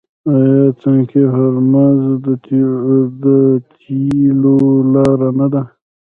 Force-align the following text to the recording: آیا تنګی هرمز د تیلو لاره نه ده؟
آیا 0.33 0.65
تنګی 0.79 1.23
هرمز 1.35 1.99
د 2.25 2.27
تیلو 3.75 4.55
لاره 4.93 5.29
نه 5.39 5.47
ده؟ 5.53 5.61